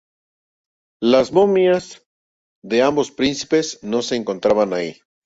Las 1.03 1.31
momias 1.31 2.07
de 2.63 2.81
ambos 2.81 3.11
príncipes 3.11 3.77
no 3.83 4.01
se 4.01 4.15
encontraban 4.15 4.73
allí. 4.73 4.99